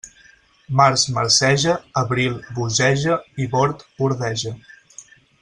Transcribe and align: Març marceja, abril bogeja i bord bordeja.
Març 0.77 1.03
marceja, 1.17 1.75
abril 2.01 2.39
bogeja 2.57 3.19
i 3.45 3.49
bord 3.53 3.85
bordeja. 4.01 4.57